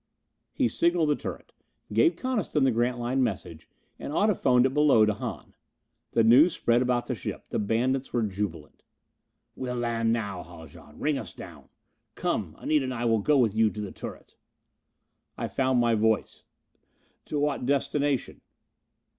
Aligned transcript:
He 0.51 0.67
signaled 0.67 1.09
the 1.09 1.15
turret. 1.15 1.53
Gave 1.93 2.15
Coniston 2.15 2.63
the 2.63 2.71
Grantline 2.71 3.21
message, 3.21 3.69
and 3.99 4.11
audiphoned 4.11 4.65
it 4.65 4.73
below 4.73 5.05
to 5.05 5.13
Hahn. 5.13 5.53
The 6.13 6.23
news 6.23 6.55
spread 6.55 6.81
about 6.81 7.05
the 7.05 7.13
ship. 7.13 7.49
The 7.49 7.59
bandits 7.59 8.11
were 8.11 8.23
jubilant. 8.23 8.81
"We'll 9.55 9.75
land 9.75 10.11
now, 10.11 10.41
Haljan. 10.41 10.97
Ring 10.97 11.19
us 11.19 11.33
down. 11.33 11.69
Come, 12.15 12.55
Anita 12.57 12.83
and 12.83 12.95
I 12.95 13.05
will 13.05 13.19
go 13.21 13.37
with 13.37 13.53
you 13.53 13.69
to 13.69 13.79
the 13.79 13.91
turret." 13.91 14.37
I 15.37 15.47
found 15.47 15.79
my 15.79 15.93
voice. 15.93 16.45
"To 17.25 17.37
what 17.37 17.67
destination?" 17.67 18.41